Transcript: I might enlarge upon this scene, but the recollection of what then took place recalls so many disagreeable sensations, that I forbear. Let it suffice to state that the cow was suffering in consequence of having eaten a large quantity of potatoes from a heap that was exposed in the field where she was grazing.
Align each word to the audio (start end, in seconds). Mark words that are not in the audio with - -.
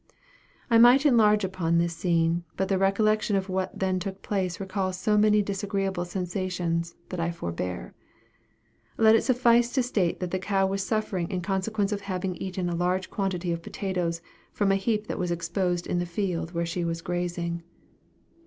I 0.71 0.79
might 0.79 1.05
enlarge 1.05 1.43
upon 1.43 1.77
this 1.77 1.95
scene, 1.95 2.43
but 2.57 2.69
the 2.69 2.79
recollection 2.79 3.35
of 3.35 3.49
what 3.49 3.77
then 3.77 3.99
took 3.99 4.23
place 4.23 4.59
recalls 4.59 4.97
so 4.97 5.15
many 5.15 5.43
disagreeable 5.43 6.05
sensations, 6.05 6.95
that 7.09 7.19
I 7.19 7.29
forbear. 7.29 7.93
Let 8.97 9.13
it 9.15 9.23
suffice 9.23 9.71
to 9.73 9.83
state 9.83 10.19
that 10.19 10.31
the 10.31 10.39
cow 10.39 10.65
was 10.65 10.83
suffering 10.83 11.29
in 11.29 11.41
consequence 11.41 11.91
of 11.91 12.01
having 12.01 12.35
eaten 12.37 12.67
a 12.67 12.75
large 12.75 13.11
quantity 13.11 13.51
of 13.51 13.61
potatoes 13.61 14.23
from 14.51 14.71
a 14.71 14.75
heap 14.75 15.05
that 15.05 15.19
was 15.19 15.29
exposed 15.29 15.85
in 15.85 15.99
the 15.99 16.07
field 16.07 16.51
where 16.51 16.65
she 16.65 16.83
was 16.83 17.03
grazing. 17.03 17.61